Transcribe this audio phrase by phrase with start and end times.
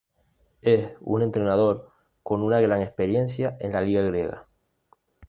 [0.63, 1.91] Es un entrenador
[2.23, 4.47] con una gran experiencia en la Liga griega.